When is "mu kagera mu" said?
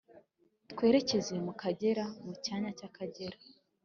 1.45-2.33